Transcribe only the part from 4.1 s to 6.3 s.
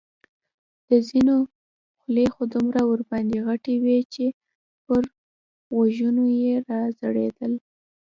چې پر غوږو